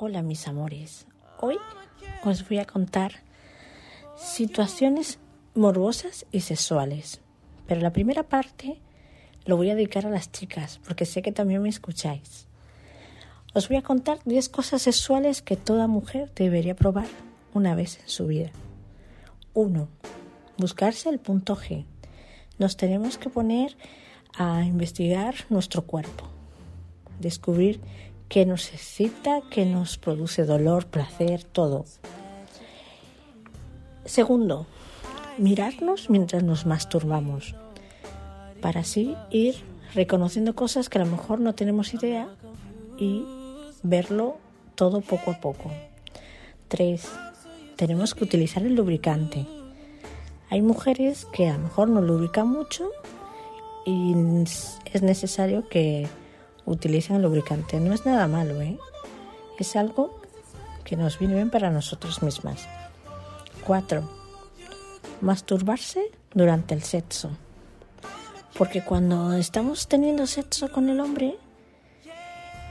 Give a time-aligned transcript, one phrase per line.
[0.00, 1.06] Hola mis amores,
[1.40, 1.56] hoy
[2.24, 3.14] os voy a contar
[4.16, 5.18] situaciones
[5.56, 7.20] morbosas y sexuales,
[7.66, 8.80] pero la primera parte
[9.44, 12.46] lo voy a dedicar a las chicas porque sé que también me escucháis.
[13.54, 17.08] Os voy a contar 10 cosas sexuales que toda mujer debería probar
[17.52, 18.50] una vez en su vida.
[19.54, 19.88] 1.
[20.58, 21.86] Buscarse el punto G.
[22.58, 23.76] Nos tenemos que poner
[24.36, 26.24] a investigar nuestro cuerpo,
[27.20, 27.80] descubrir
[28.28, 31.84] que nos excita, que nos produce dolor, placer, todo.
[34.04, 34.66] Segundo,
[35.38, 37.54] mirarnos mientras nos masturbamos,
[38.60, 39.56] para así ir
[39.94, 42.28] reconociendo cosas que a lo mejor no tenemos idea
[42.98, 43.24] y
[43.82, 44.36] verlo
[44.74, 45.70] todo poco a poco.
[46.68, 47.08] Tres,
[47.76, 49.46] tenemos que utilizar el lubricante.
[50.50, 52.90] Hay mujeres que a lo mejor no lubrican mucho
[53.84, 54.14] y
[54.92, 56.08] es necesario que
[56.64, 57.80] utilicen lubricante.
[57.80, 58.78] No es nada malo, ¿eh?
[59.58, 60.20] Es algo
[60.84, 62.66] que nos viene bien para nosotras mismas.
[63.66, 64.08] 4.
[65.20, 67.30] Masturbarse durante el sexo.
[68.56, 71.36] Porque cuando estamos teniendo sexo con el hombre,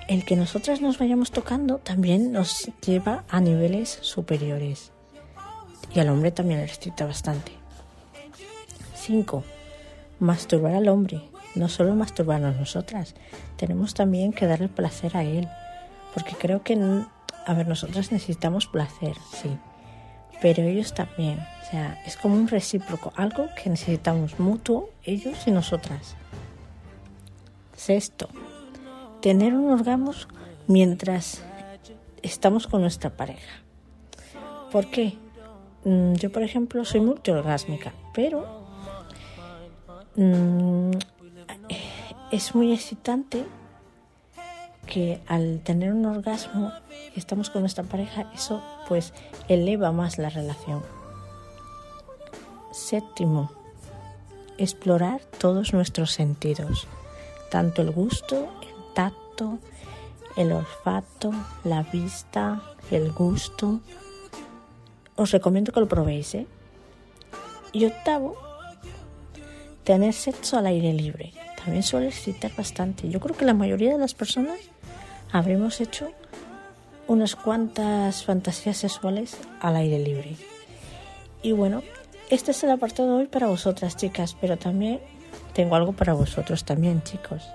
[0.07, 4.91] el que nosotras nos vayamos tocando también nos lleva a niveles superiores.
[5.93, 7.51] Y al hombre también le excita bastante.
[9.07, 9.43] 5.
[10.19, 11.21] Masturbar al hombre
[11.55, 13.15] no solo masturbarnos nosotras,
[13.55, 15.47] tenemos también que darle placer a él,
[16.13, 16.77] porque creo que,
[17.45, 19.57] a ver, nosotras necesitamos placer, sí,
[20.41, 25.51] pero ellos también, o sea, es como un recíproco, algo que necesitamos mutuo, ellos y
[25.51, 26.15] nosotras.
[27.75, 28.29] Sexto,
[29.21, 30.11] tener un orgasmo
[30.67, 31.41] mientras
[32.21, 33.61] estamos con nuestra pareja.
[34.71, 35.17] ¿Por qué?
[35.85, 38.66] Mm, yo, por ejemplo, soy multiorgásmica, pero
[40.17, 40.91] mm,
[42.31, 43.45] es muy excitante
[44.85, 46.71] que al tener un orgasmo
[47.15, 49.13] y estamos con nuestra pareja, eso pues
[49.47, 50.83] eleva más la relación.
[52.71, 53.51] Séptimo,
[54.57, 56.87] explorar todos nuestros sentidos,
[57.51, 59.59] tanto el gusto, el tacto,
[60.35, 61.31] el olfato,
[61.63, 63.81] la vista, el gusto.
[65.15, 66.35] Os recomiendo que lo probéis.
[66.35, 66.47] ¿eh?
[67.71, 68.37] Y octavo,
[69.87, 73.07] tener sexo al aire libre también suele excitar bastante.
[73.07, 74.59] Yo creo que la mayoría de las personas
[75.31, 76.11] habremos hecho
[77.07, 80.35] unas cuantas fantasías sexuales al aire libre.
[81.41, 81.83] Y bueno,
[82.29, 84.99] este es el apartado de hoy para vosotras, chicas, pero también
[85.53, 87.47] tengo algo para vosotros también, chicos.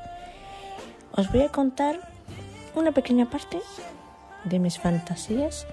[1.13, 2.01] Os voy a contar
[2.75, 3.61] una pequeña parte
[4.45, 5.67] de mis fantasías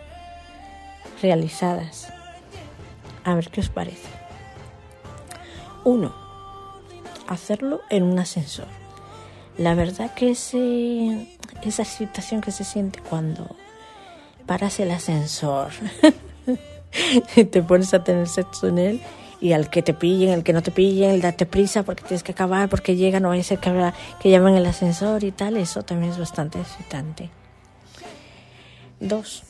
[1.21, 2.11] realizadas.
[3.23, 4.09] A ver qué os parece.
[5.85, 6.28] Uno
[7.29, 8.67] hacerlo en un ascensor.
[9.57, 13.55] La verdad que ese, esa situación que se siente cuando
[14.45, 15.71] paras el ascensor
[17.35, 19.01] y te pones a tener sexo en él
[19.41, 22.23] y al que te pillen, el que no te pillen, el date prisa porque tienes
[22.23, 25.55] que acabar, porque llega, no vaya a ser que, que llamen el ascensor y tal,
[25.55, 27.29] eso también es bastante excitante.
[28.99, 29.43] Dos,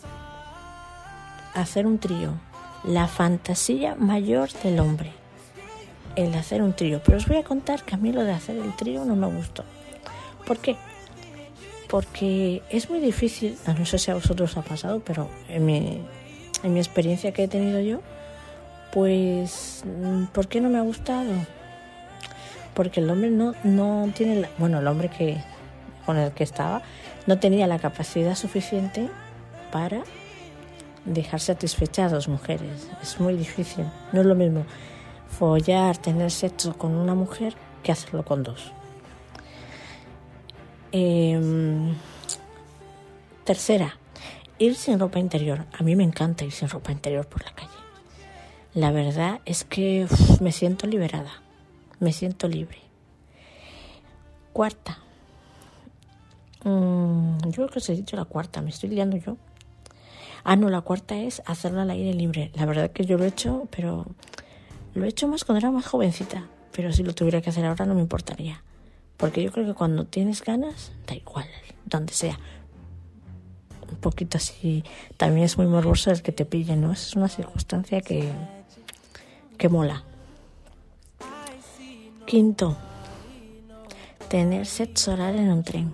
[1.56, 2.34] hacer un trío,
[2.84, 5.19] la fantasía mayor del hombre
[6.20, 7.02] el hacer un trío.
[7.04, 9.28] Pero os voy a contar que a mí lo de hacer el trío no me
[9.28, 9.64] gustó.
[10.46, 10.76] ¿Por qué?
[11.88, 16.02] Porque es muy difícil, no sé si a vosotros ha pasado, pero en mi,
[16.64, 18.02] en mi experiencia que he tenido yo,
[18.94, 19.84] pues,
[20.34, 21.32] ¿por qué no me ha gustado?
[22.76, 25.38] Porque el hombre no, no tiene, bueno, el hombre que
[26.06, 26.82] con el que estaba
[27.28, 29.10] no tenía la capacidad suficiente
[29.72, 30.02] para
[31.06, 32.88] dejar satisfechas a dos mujeres.
[33.02, 34.66] Es muy difícil, no es lo mismo
[35.30, 38.72] follar, tener sexo con una mujer que hacerlo con dos.
[40.92, 41.96] Em,
[43.44, 43.98] tercera,
[44.58, 45.66] ir sin ropa interior.
[45.78, 47.70] A mí me encanta ir sin ropa interior por la calle.
[48.74, 50.08] La verdad es que
[50.42, 51.32] me siento liberada,
[52.00, 52.80] me siento libre.
[54.54, 55.00] Cuarta.
[56.64, 59.38] Mm, yo creo que os he dicho la cuarta, me estoy liando yo.
[60.44, 62.52] Ah, no, la cuarta es hacerlo al aire libre.
[62.56, 64.06] La verdad que yo lo he hecho, pero
[64.94, 67.86] lo he hecho más cuando era más jovencita, pero si lo tuviera que hacer ahora
[67.86, 68.64] no me importaría.
[69.18, 71.48] Porque yo creo que cuando tienes ganas, da igual,
[71.86, 72.40] donde sea.
[73.90, 74.84] Un poquito así,
[75.18, 76.92] también es muy morboso el que te pillen, ¿no?
[76.92, 78.32] Es una circunstancia que,
[79.58, 80.04] que mola.
[82.26, 82.78] Quinto,
[84.30, 85.94] tener sexo oral en un tren.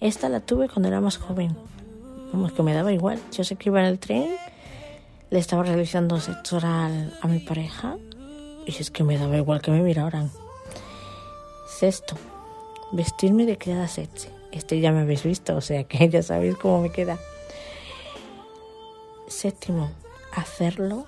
[0.00, 1.56] Esta la tuve cuando era más joven.
[2.32, 3.18] Vamos, que me daba igual.
[3.32, 4.28] Yo sé que iba en el tren
[5.34, 7.96] le estaba realizando sexo oral a mi pareja
[8.66, 10.30] y es que me daba igual que me miraran.
[11.66, 12.14] Sexto,
[12.92, 14.28] vestirme de criada sexy.
[14.52, 17.18] Este ya me habéis visto, o sea que ya sabéis cómo me queda.
[19.26, 19.90] Séptimo,
[20.36, 21.06] hacerlo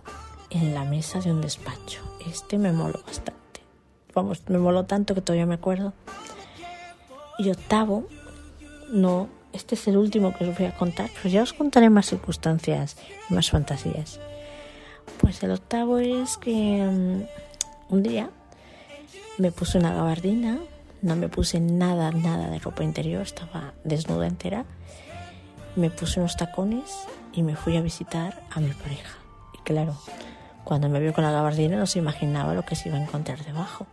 [0.51, 2.03] en la mesa de un despacho.
[2.29, 3.61] Este me moló bastante.
[4.13, 5.93] Vamos, me moló tanto que todavía me acuerdo.
[7.39, 8.09] Y octavo,
[8.91, 12.07] no, este es el último que os voy a contar, pero ya os contaré más
[12.07, 12.97] circunstancias
[13.29, 14.21] y más fantasías.
[15.21, 18.31] Pues el octavo es que mm, un día
[19.39, 20.59] me puse una gabardina,
[21.03, 24.65] no me puse nada, nada de ropa interior, estaba desnuda entera.
[25.75, 29.17] Me puse unos tacones y me fui a visitar a mi pareja.
[29.55, 29.97] Y claro,
[30.65, 33.45] cuando me vio con la gabardina no se imaginaba lo que se iba a encontrar
[33.45, 33.87] debajo,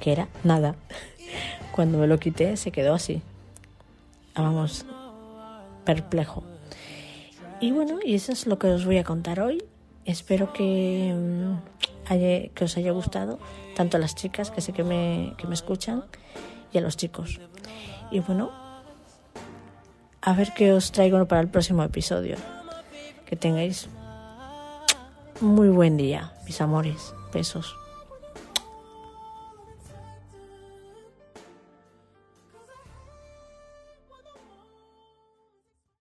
[0.00, 0.74] que era nada.
[1.72, 3.20] Cuando me lo quité se quedó así,
[4.42, 4.84] vamos,
[5.84, 6.44] perplejo.
[7.60, 9.64] Y bueno, y eso es lo que os voy a contar hoy.
[10.04, 12.08] Espero que, mm,
[12.54, 13.38] que os haya gustado,
[13.74, 16.04] tanto a las chicas que sé que me, que me escuchan
[16.72, 17.40] y a los chicos.
[18.10, 18.50] Y bueno,
[20.20, 22.36] a ver qué os traigo para el próximo episodio.
[23.26, 23.88] Que tengáis
[25.40, 27.14] muy buen día, mis amores.
[27.32, 27.83] Besos.